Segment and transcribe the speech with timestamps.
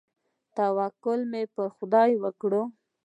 [0.55, 2.53] توکل مې پر خداى وکړ.